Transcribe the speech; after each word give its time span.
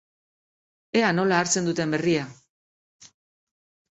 Ea 1.01 1.11
nola 1.17 1.41
hartzen 1.41 1.67
duten 1.69 1.93
berria! 1.95 2.23